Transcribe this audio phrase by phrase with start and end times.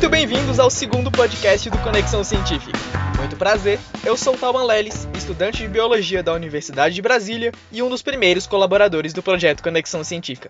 [0.00, 2.78] Muito bem-vindos ao segundo podcast do Conexão Científica.
[3.18, 7.90] Muito prazer, eu sou Talman Leles, estudante de Biologia da Universidade de Brasília e um
[7.90, 10.48] dos primeiros colaboradores do projeto Conexão Científica.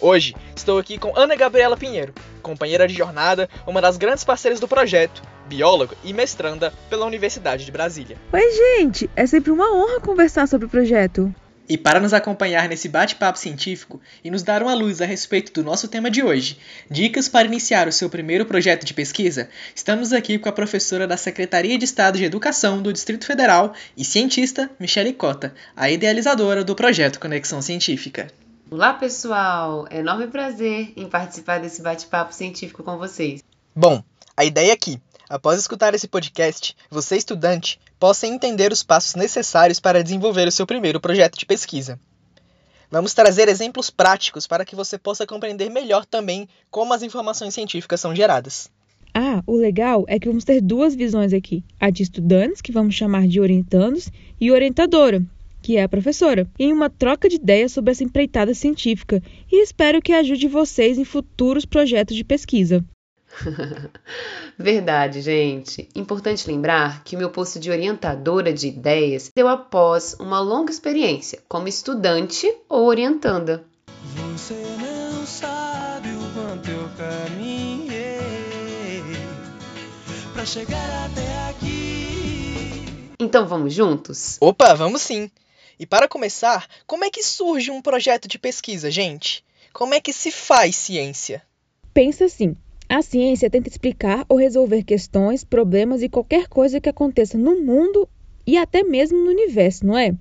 [0.00, 4.68] Hoje, estou aqui com Ana Gabriela Pinheiro, companheira de jornada, uma das grandes parceiras do
[4.68, 8.16] projeto, bióloga e mestranda pela Universidade de Brasília.
[8.32, 9.10] Oi, gente!
[9.16, 11.34] É sempre uma honra conversar sobre o projeto.
[11.68, 15.64] E para nos acompanhar nesse bate-papo científico e nos dar uma luz a respeito do
[15.64, 16.58] nosso tema de hoje,
[16.90, 21.16] dicas para iniciar o seu primeiro projeto de pesquisa, estamos aqui com a professora da
[21.16, 26.74] Secretaria de Estado de Educação do Distrito Federal e cientista Michele Cota, a idealizadora do
[26.74, 28.28] projeto Conexão Científica.
[28.70, 29.86] Olá, pessoal!
[29.90, 33.42] É enorme prazer em participar desse bate-papo científico com vocês.
[33.74, 34.02] Bom,
[34.36, 35.00] a ideia aqui
[35.32, 40.66] após escutar esse podcast, você, estudante, possa entender os passos necessários para desenvolver o seu
[40.66, 41.98] primeiro projeto de pesquisa.
[42.90, 47.98] Vamos trazer exemplos práticos para que você possa compreender melhor também como as informações científicas
[47.98, 48.70] são geradas.
[49.14, 52.94] Ah, o legal é que vamos ter duas visões aqui: a de estudantes, que vamos
[52.94, 55.24] chamar de orientandos, e orientadora,
[55.62, 60.02] que é a professora, em uma troca de ideias sobre essa empreitada científica e espero
[60.02, 62.84] que ajude vocês em futuros projetos de pesquisa.
[64.58, 65.88] Verdade, gente.
[65.94, 71.42] Importante lembrar que o meu posto de orientadora de ideias deu após uma longa experiência
[71.48, 73.64] como estudante ou orientanda.
[74.32, 78.22] Você não sabe o quanto eu caminhei
[80.32, 83.12] pra chegar até aqui.
[83.20, 84.36] Então vamos juntos?
[84.40, 85.30] Opa, vamos sim.
[85.78, 89.44] E para começar, como é que surge um projeto de pesquisa, gente?
[89.72, 91.42] Como é que se faz ciência?
[91.94, 92.56] Pensa assim:
[92.94, 98.06] a ciência tenta explicar ou resolver questões, problemas e qualquer coisa que aconteça no mundo
[98.46, 100.14] e até mesmo no universo, não é?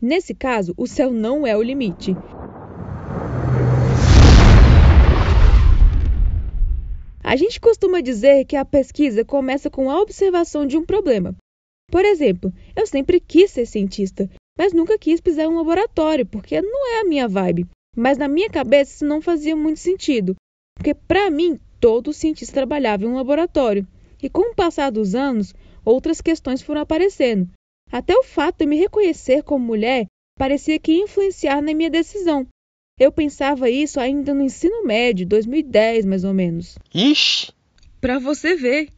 [0.00, 2.16] Nesse caso, o céu não é o limite.
[7.22, 11.36] A gente costuma dizer que a pesquisa começa com a observação de um problema.
[11.90, 16.62] Por exemplo, eu sempre quis ser cientista, mas nunca quis pisar em um laboratório, porque
[16.62, 17.66] não é a minha vibe.
[17.94, 20.34] Mas na minha cabeça isso não fazia muito sentido,
[20.74, 23.84] porque para mim todo cientista trabalhava em um laboratório.
[24.22, 25.52] E com o passar dos anos,
[25.84, 27.50] outras questões foram aparecendo.
[27.90, 30.06] Até o fato de me reconhecer como mulher
[30.38, 32.46] parecia que ia influenciar na minha decisão.
[33.00, 36.78] Eu pensava isso ainda no ensino médio, 2010 mais ou menos.
[36.94, 37.52] Ixi!
[38.00, 38.88] Para você ver.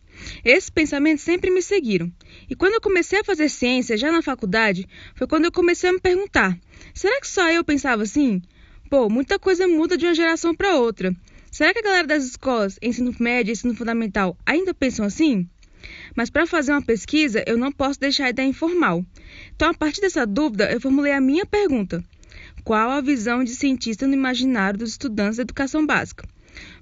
[0.44, 2.12] Esses pensamentos sempre me seguiram.
[2.48, 5.92] E quando eu comecei a fazer ciência, já na faculdade, foi quando eu comecei a
[5.92, 6.56] me perguntar:
[6.92, 8.42] será que só eu pensava assim?
[8.90, 11.12] Pô, muita coisa muda de uma geração para outra.
[11.54, 15.48] Será que a galera das escolas, ensino médio e ensino fundamental, ainda pensam assim?
[16.16, 19.06] Mas para fazer uma pesquisa, eu não posso deixar a ideia informal.
[19.54, 22.02] Então, a partir dessa dúvida, eu formulei a minha pergunta:
[22.64, 26.26] Qual a visão de cientista no imaginário dos estudantes da educação básica?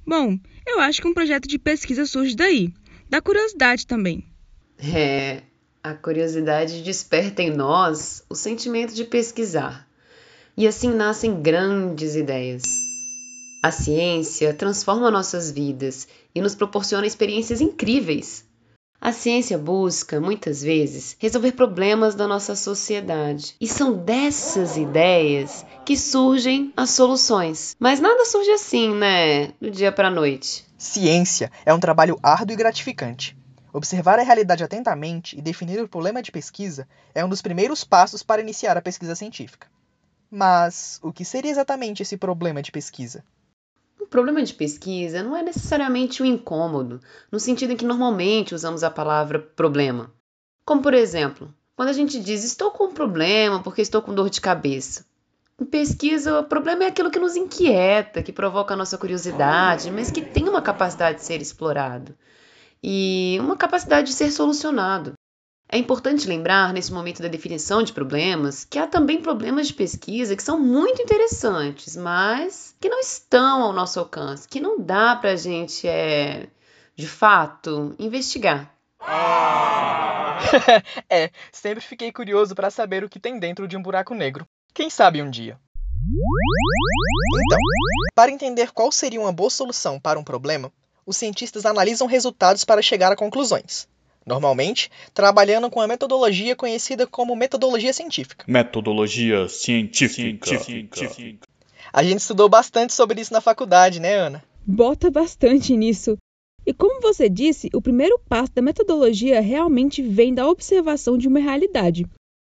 [0.06, 2.72] Bom, eu acho que um projeto de pesquisa surge daí,
[3.10, 4.24] da curiosidade também.
[4.78, 5.42] É,
[5.82, 9.86] a curiosidade desperta em nós o sentimento de pesquisar.
[10.56, 12.81] E assim nascem grandes ideias.
[13.62, 18.44] A ciência transforma nossas vidas e nos proporciona experiências incríveis.
[19.00, 23.54] A ciência busca, muitas vezes, resolver problemas da nossa sociedade.
[23.60, 27.76] E são dessas ideias que surgem as soluções.
[27.78, 29.52] Mas nada surge assim, né?
[29.60, 30.64] Do dia para a noite.
[30.76, 33.36] Ciência é um trabalho árduo e gratificante.
[33.72, 38.24] Observar a realidade atentamente e definir o problema de pesquisa é um dos primeiros passos
[38.24, 39.68] para iniciar a pesquisa científica.
[40.28, 43.22] Mas o que seria exatamente esse problema de pesquisa?
[44.12, 47.00] Problema de pesquisa não é necessariamente um incômodo,
[47.32, 50.12] no sentido em que normalmente usamos a palavra problema.
[50.66, 54.28] Como, por exemplo, quando a gente diz estou com um problema porque estou com dor
[54.28, 55.06] de cabeça.
[55.58, 60.10] Em pesquisa, o problema é aquilo que nos inquieta, que provoca a nossa curiosidade, mas
[60.10, 62.14] que tem uma capacidade de ser explorado
[62.82, 65.14] e uma capacidade de ser solucionado.
[65.74, 70.36] É importante lembrar, nesse momento da definição de problemas, que há também problemas de pesquisa
[70.36, 75.30] que são muito interessantes, mas que não estão ao nosso alcance, que não dá para
[75.30, 76.46] a gente, é,
[76.94, 78.70] de fato, investigar.
[81.08, 84.46] é, sempre fiquei curioso para saber o que tem dentro de um buraco negro.
[84.74, 85.58] Quem sabe um dia.
[87.46, 87.58] Então,
[88.14, 90.70] para entender qual seria uma boa solução para um problema,
[91.06, 93.90] os cientistas analisam resultados para chegar a conclusões
[94.26, 98.44] normalmente trabalhando com a metodologia conhecida como metodologia científica.
[98.48, 100.58] Metodologia científica.
[100.58, 101.48] científica.
[101.92, 104.44] A gente estudou bastante sobre isso na faculdade, né, Ana?
[104.66, 106.16] Bota bastante nisso.
[106.64, 111.40] E como você disse, o primeiro passo da metodologia realmente vem da observação de uma
[111.40, 112.06] realidade.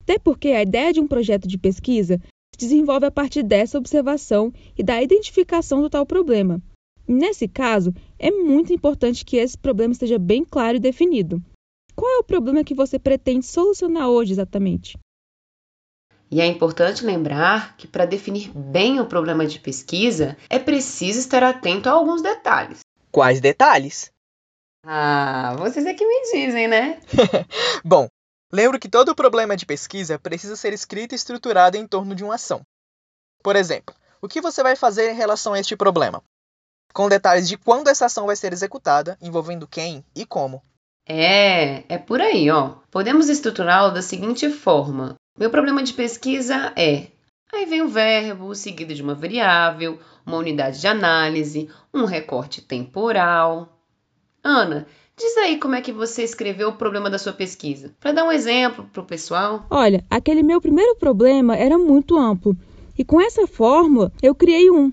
[0.02, 2.18] Até porque a ideia de um projeto de pesquisa
[2.54, 6.62] se desenvolve a partir dessa observação e da identificação do tal problema.
[7.06, 11.42] Nesse caso, é muito importante que esse problema esteja bem claro e definido.
[11.98, 14.96] Qual é o problema que você pretende solucionar hoje exatamente?
[16.30, 21.42] E é importante lembrar que para definir bem o problema de pesquisa, é preciso estar
[21.42, 22.82] atento a alguns detalhes.
[23.10, 24.12] Quais detalhes?
[24.86, 27.00] Ah, vocês é que me dizem, né?
[27.84, 28.06] Bom,
[28.52, 32.36] lembro que todo problema de pesquisa precisa ser escrito e estruturado em torno de uma
[32.36, 32.62] ação.
[33.42, 33.92] Por exemplo,
[34.22, 36.22] o que você vai fazer em relação a este problema?
[36.94, 40.62] Com detalhes de quando essa ação vai ser executada, envolvendo quem e como.
[41.08, 42.74] É, é por aí, ó.
[42.90, 47.06] Podemos estruturá-lo da seguinte forma: meu problema de pesquisa é.
[47.50, 53.80] Aí vem o verbo, seguido de uma variável, uma unidade de análise, um recorte temporal.
[54.44, 58.24] Ana, diz aí como é que você escreveu o problema da sua pesquisa, para dar
[58.24, 59.66] um exemplo para o pessoal.
[59.70, 62.54] Olha, aquele meu primeiro problema era muito amplo,
[62.98, 64.92] e com essa fórmula eu criei um.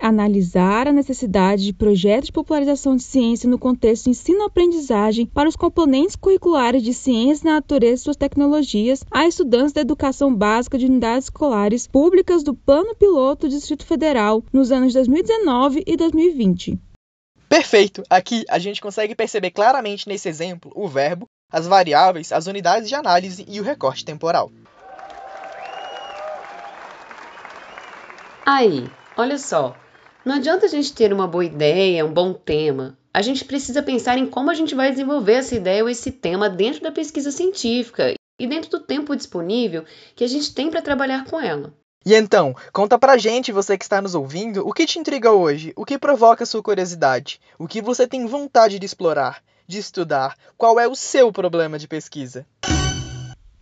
[0.00, 5.54] Analisar a necessidade de projetos de popularização de ciência no contexto de ensino-aprendizagem para os
[5.54, 11.26] componentes curriculares de ciência, natureza e suas tecnologias a estudantes da educação básica de unidades
[11.26, 16.78] escolares públicas do Plano Piloto do Distrito Federal nos anos 2019 e 2020.
[17.48, 18.02] Perfeito!
[18.10, 22.96] Aqui a gente consegue perceber claramente nesse exemplo o verbo, as variáveis, as unidades de
[22.96, 24.50] análise e o recorte temporal.
[28.44, 29.83] Aí, olha só.
[30.24, 32.96] Não adianta a gente ter uma boa ideia, um bom tema.
[33.12, 36.48] A gente precisa pensar em como a gente vai desenvolver essa ideia ou esse tema
[36.48, 39.84] dentro da pesquisa científica e dentro do tempo disponível
[40.16, 41.74] que a gente tem para trabalhar com ela.
[42.06, 45.74] E então, conta pra gente, você que está nos ouvindo, o que te intriga hoje?
[45.76, 47.38] O que provoca sua curiosidade?
[47.58, 50.36] O que você tem vontade de explorar, de estudar?
[50.56, 52.46] Qual é o seu problema de pesquisa?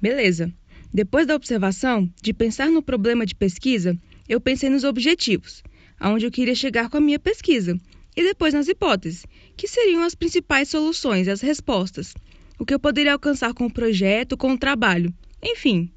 [0.01, 0.53] Beleza.
[0.95, 3.97] Depois da observação, de pensar no problema de pesquisa,
[4.29, 5.63] eu pensei nos objetivos,
[6.03, 7.79] aonde eu queria chegar com a minha pesquisa,
[8.17, 9.25] e depois nas hipóteses,
[9.57, 12.13] que seriam as principais soluções, as respostas,
[12.59, 15.93] o que eu poderia alcançar com o projeto, com o trabalho, enfim.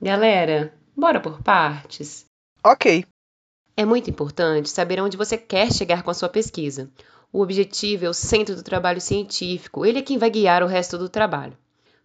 [0.00, 2.24] Galera, bora por partes.
[2.64, 3.04] Ok.
[3.76, 6.88] É muito importante saber onde você quer chegar com a sua pesquisa.
[7.32, 10.96] O objetivo é o centro do trabalho científico, ele é quem vai guiar o resto
[10.96, 11.58] do trabalho.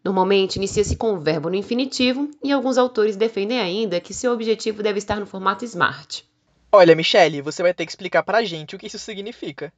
[0.03, 4.83] Normalmente inicia-se com o verbo no infinitivo e alguns autores defendem ainda que seu objetivo
[4.83, 6.23] deve estar no formato SMART.
[6.75, 9.71] Olha, Michele, você vai ter que explicar pra gente o que isso significa.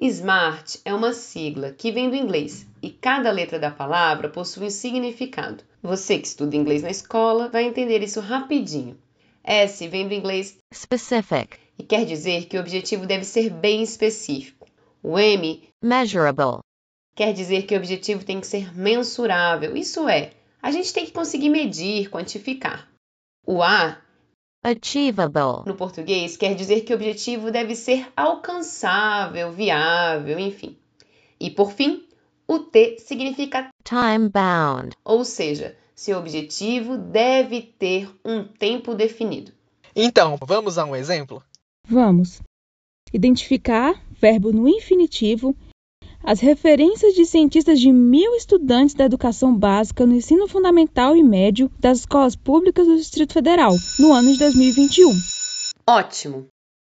[0.00, 4.70] SMART é uma sigla que vem do inglês e cada letra da palavra possui um
[4.70, 5.64] significado.
[5.82, 8.96] Você que estuda inglês na escola vai entender isso rapidinho.
[9.42, 14.68] S vem do inglês specific, e quer dizer que o objetivo deve ser bem específico.
[15.02, 16.60] O M measurable,
[17.16, 20.30] quer dizer que o objetivo tem que ser mensurável, isso é,
[20.62, 22.88] a gente tem que conseguir medir, quantificar.
[23.44, 24.00] O A,
[24.62, 30.76] achievable, no português, quer dizer que o objetivo deve ser alcançável, viável, enfim.
[31.40, 32.06] E por fim,
[32.46, 39.52] o T significa time bound, ou seja, seu objetivo deve ter um tempo definido.
[39.94, 41.42] Então, vamos a um exemplo?
[41.86, 42.40] Vamos.
[43.12, 45.56] Identificar, verbo no infinitivo,
[46.22, 51.70] as referências de cientistas de mil estudantes da educação básica no ensino fundamental e médio
[51.78, 55.10] das escolas públicas do Distrito Federal, no ano de 2021.
[55.86, 56.46] Ótimo!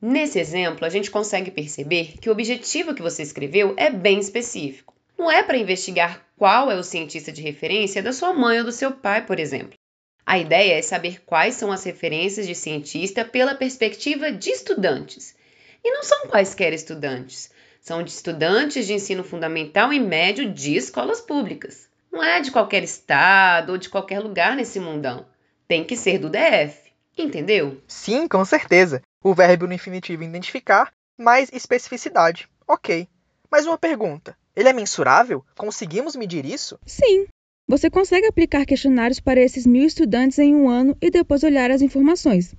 [0.01, 4.93] Nesse exemplo, a gente consegue perceber que o objetivo que você escreveu é bem específico.
[5.17, 8.71] Não é para investigar qual é o cientista de referência da sua mãe ou do
[8.71, 9.77] seu pai, por exemplo.
[10.25, 15.35] A ideia é saber quais são as referências de cientista pela perspectiva de estudantes.
[15.83, 17.51] E não são quaisquer estudantes,
[17.81, 21.89] são de estudantes de ensino fundamental e médio de escolas públicas.
[22.11, 25.25] Não é de qualquer estado ou de qualquer lugar nesse mundão.
[25.67, 26.91] Tem que ser do DF.
[27.17, 27.81] Entendeu?
[27.87, 29.01] Sim, com certeza.
[29.23, 32.47] O verbo no infinitivo identificar, mais especificidade.
[32.67, 33.07] Ok.
[33.49, 35.43] Mas uma pergunta: ele é mensurável?
[35.57, 36.79] Conseguimos medir isso?
[36.85, 37.27] Sim.
[37.67, 41.81] Você consegue aplicar questionários para esses mil estudantes em um ano e depois olhar as
[41.81, 42.53] informações.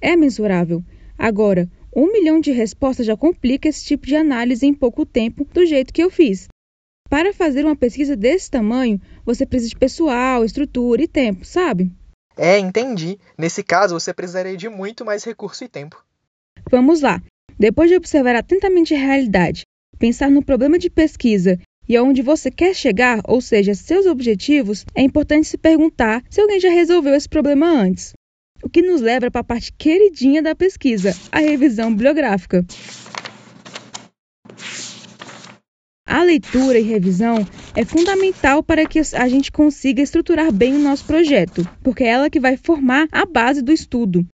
[0.00, 0.82] É mensurável.
[1.16, 5.64] Agora, um milhão de respostas já complica esse tipo de análise em pouco tempo, do
[5.66, 6.48] jeito que eu fiz.
[7.08, 11.90] Para fazer uma pesquisa desse tamanho, você precisa de pessoal, estrutura e tempo, sabe?
[12.36, 13.18] É, entendi.
[13.36, 16.04] Nesse caso, você precisaria de muito mais recurso e tempo.
[16.70, 17.22] Vamos lá.
[17.58, 19.62] Depois de observar atentamente a realidade,
[19.98, 25.02] pensar no problema de pesquisa e aonde você quer chegar, ou seja, seus objetivos, é
[25.02, 28.12] importante se perguntar se alguém já resolveu esse problema antes.
[28.62, 32.64] O que nos leva para a parte queridinha da pesquisa, a revisão bibliográfica.
[36.06, 37.46] A leitura e revisão
[37.76, 42.30] é fundamental para que a gente consiga estruturar bem o nosso projeto, porque é ela
[42.30, 44.26] que vai formar a base do estudo.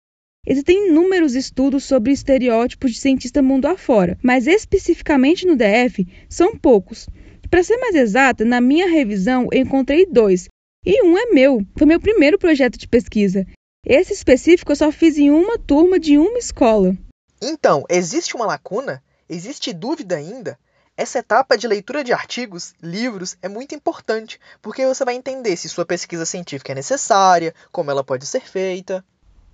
[0.47, 7.09] Existem inúmeros estudos sobre estereótipos de cientista mundo afora, mas especificamente no DF são poucos.
[7.49, 10.49] Para ser mais exata, na minha revisão eu encontrei dois,
[10.85, 11.65] e um é meu.
[11.77, 13.47] Foi meu primeiro projeto de pesquisa.
[13.85, 16.97] Esse específico eu só fiz em uma turma de uma escola.
[17.43, 19.03] Então, existe uma lacuna?
[19.29, 20.57] Existe dúvida ainda?
[20.97, 25.69] Essa etapa de leitura de artigos, livros, é muito importante, porque você vai entender se
[25.69, 29.05] sua pesquisa científica é necessária, como ela pode ser feita.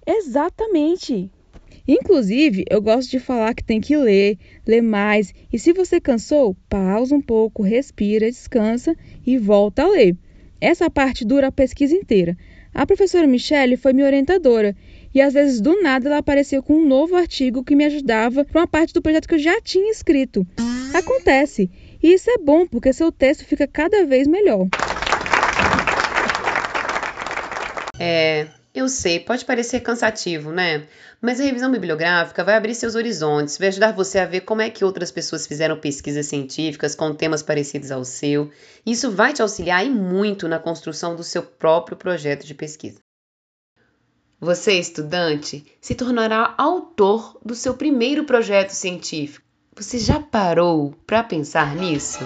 [0.06, 1.30] Exatamente!
[1.86, 6.54] Inclusive, eu gosto de falar que tem que ler, ler mais, e se você cansou,
[6.68, 8.94] pausa um pouco, respira, descansa
[9.26, 10.14] e volta a ler.
[10.60, 12.36] Essa parte dura a pesquisa inteira.
[12.78, 14.72] A professora Michelle foi minha orientadora
[15.12, 18.60] e às vezes do nada ela aparecia com um novo artigo que me ajudava para
[18.60, 20.46] uma parte do projeto que eu já tinha escrito.
[20.94, 21.68] Acontece,
[22.00, 24.68] e isso é bom porque seu texto fica cada vez melhor.
[27.98, 28.46] É,
[28.78, 30.86] eu sei, pode parecer cansativo, né?
[31.20, 34.70] Mas a revisão bibliográfica vai abrir seus horizontes, vai ajudar você a ver como é
[34.70, 38.50] que outras pessoas fizeram pesquisas científicas com temas parecidos ao seu.
[38.86, 43.00] Isso vai te auxiliar e muito na construção do seu próprio projeto de pesquisa.
[44.40, 49.44] Você, estudante, se tornará autor do seu primeiro projeto científico.
[49.74, 52.20] Você já parou para pensar nisso?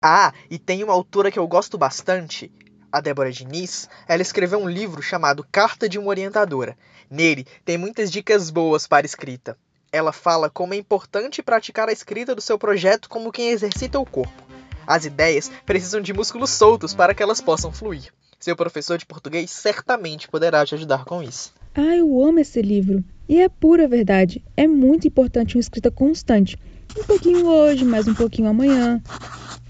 [0.00, 2.52] Ah, e tem uma autora que eu gosto bastante,
[2.90, 3.88] a Débora Diniz.
[4.06, 6.78] Ela escreveu um livro chamado Carta de uma Orientadora.
[7.10, 9.58] Nele tem muitas dicas boas para escrita.
[9.90, 14.06] Ela fala como é importante praticar a escrita do seu projeto como quem exercita o
[14.06, 14.44] corpo.
[14.86, 18.12] As ideias precisam de músculos soltos para que elas possam fluir.
[18.38, 21.52] Seu professor de português certamente poderá te ajudar com isso.
[21.74, 23.02] Ah, eu amo esse livro.
[23.28, 24.44] E é pura verdade.
[24.56, 26.56] É muito importante uma escrita constante.
[26.96, 29.02] Um pouquinho hoje, mais um pouquinho amanhã.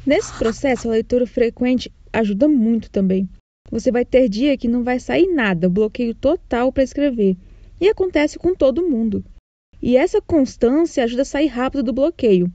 [0.09, 3.29] Nesse processo, a leitura frequente ajuda muito também.
[3.71, 7.37] Você vai ter dia que não vai sair nada, bloqueio total para escrever.
[7.79, 9.23] E acontece com todo mundo.
[9.83, 12.51] E essa constância ajuda a sair rápido do bloqueio.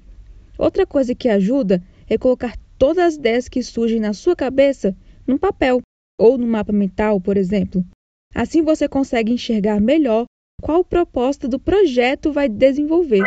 [0.58, 1.80] Outra coisa que ajuda
[2.10, 5.80] é colocar todas as ideias que surgem na sua cabeça num papel
[6.20, 7.86] ou no mapa mental, por exemplo.
[8.34, 10.26] Assim você consegue enxergar melhor
[10.60, 13.22] qual proposta do projeto vai desenvolver.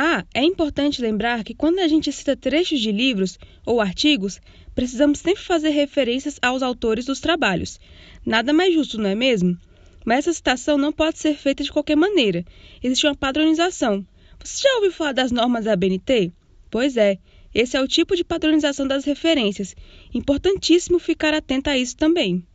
[0.00, 3.36] Ah, é importante lembrar que quando a gente cita trechos de livros
[3.66, 4.40] ou artigos,
[4.72, 7.80] precisamos sempre fazer referências aos autores dos trabalhos.
[8.24, 9.58] Nada mais justo, não é mesmo?
[10.04, 12.44] Mas essa citação não pode ser feita de qualquer maneira.
[12.80, 14.06] Existe uma padronização.
[14.38, 16.30] Você já ouviu falar das normas da ABNT?
[16.70, 17.18] Pois é,
[17.52, 19.74] esse é o tipo de padronização das referências.
[20.14, 22.46] Importantíssimo ficar atento a isso também.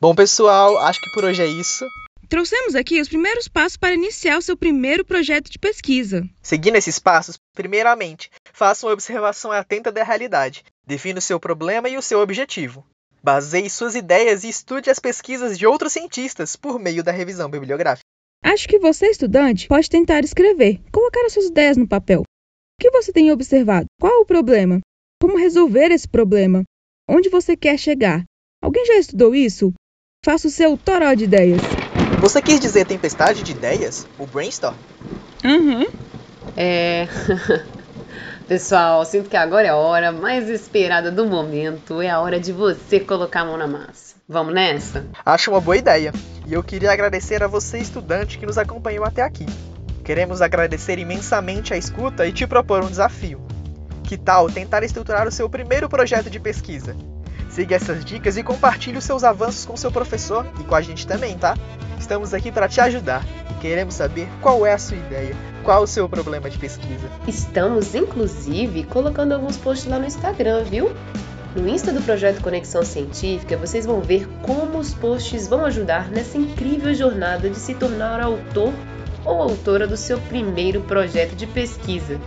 [0.00, 1.86] Bom, pessoal, acho que por hoje é isso.
[2.28, 6.28] Trouxemos aqui os primeiros passos para iniciar o seu primeiro projeto de pesquisa.
[6.42, 10.62] Seguindo esses passos, primeiramente, faça uma observação atenta da realidade.
[10.86, 12.84] Defina o seu problema e o seu objetivo.
[13.22, 18.04] Baseie suas ideias e estude as pesquisas de outros cientistas por meio da revisão bibliográfica.
[18.44, 22.20] Acho que você, estudante, pode tentar escrever, colocar as suas ideias no papel.
[22.20, 23.86] O que você tem observado?
[23.98, 24.80] Qual o problema?
[25.20, 26.62] Como resolver esse problema?
[27.08, 28.22] Onde você quer chegar?
[28.62, 29.72] Alguém já estudou isso?
[30.22, 31.77] Faça o seu toró de ideias.
[32.20, 34.04] Você quis dizer tempestade de ideias?
[34.18, 34.74] O brainstorm?
[35.44, 35.86] Uhum.
[36.56, 37.06] É.
[38.48, 42.02] Pessoal, sinto que agora é a hora mais esperada do momento.
[42.02, 44.16] É a hora de você colocar a mão na massa.
[44.28, 45.06] Vamos nessa?
[45.24, 46.12] Acho uma boa ideia.
[46.44, 49.46] E eu queria agradecer a você, estudante, que nos acompanhou até aqui.
[50.04, 53.40] Queremos agradecer imensamente a escuta e te propor um desafio.
[54.02, 56.96] Que tal tentar estruturar o seu primeiro projeto de pesquisa?
[57.58, 61.04] Siga essas dicas e compartilhe os seus avanços com seu professor e com a gente
[61.04, 61.56] também, tá?
[61.98, 65.34] Estamos aqui para te ajudar e queremos saber qual é a sua ideia,
[65.64, 67.10] qual o seu problema de pesquisa.
[67.26, 70.92] Estamos, inclusive, colocando alguns posts lá no Instagram, viu?
[71.56, 76.38] No Insta do projeto Conexão Científica, vocês vão ver como os posts vão ajudar nessa
[76.38, 78.72] incrível jornada de se tornar autor
[79.24, 82.20] ou autora do seu primeiro projeto de pesquisa.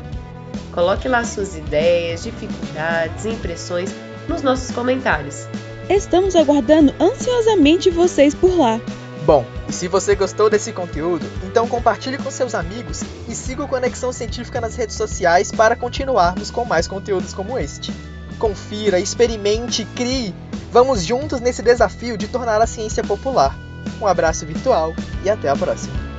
[0.73, 3.95] Coloque lá suas ideias, dificuldades, impressões
[4.31, 5.47] nos nossos comentários.
[5.89, 8.79] Estamos aguardando ansiosamente vocês por lá.
[9.25, 13.67] Bom, e se você gostou desse conteúdo, então compartilhe com seus amigos e siga o
[13.67, 17.93] Conexão Científica nas redes sociais para continuarmos com mais conteúdos como este.
[18.39, 20.33] Confira, experimente, crie!
[20.71, 23.55] Vamos juntos nesse desafio de tornar a ciência popular.
[24.01, 26.10] Um abraço virtual e até a próxima!